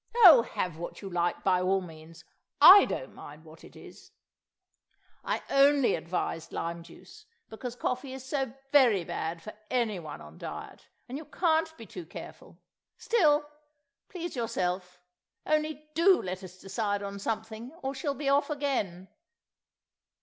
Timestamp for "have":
0.41-0.77